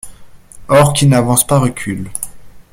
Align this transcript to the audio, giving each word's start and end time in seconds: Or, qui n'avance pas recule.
Or, 0.67 0.93
qui 0.93 1.05
n'avance 1.05 1.45
pas 1.45 1.59
recule. 1.59 2.09